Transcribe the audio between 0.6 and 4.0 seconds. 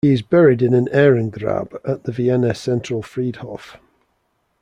in an Ehrengrab at the Vienna Zentralfriedhof.